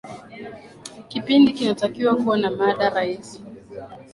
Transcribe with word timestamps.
kipindi 1.09 1.53
kinatakiwa 1.55 2.13
kuwa 2.19 2.37
na 2.41 2.49
mada 2.59 2.85
rahisi 2.93 3.37